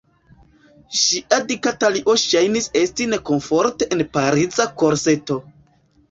Ŝia 0.99 1.37
dika 1.49 1.73
talio 1.83 2.15
ŝajnis 2.21 2.67
esti 2.81 3.07
nekomforte 3.11 3.89
en 3.97 4.01
Pariza 4.17 4.67
korseto. 4.83 5.37